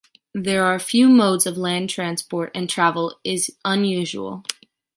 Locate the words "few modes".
0.79-1.45